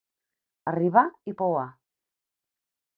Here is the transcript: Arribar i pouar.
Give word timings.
Arribar 0.71 1.05
i 1.33 1.37
pouar. 1.43 1.69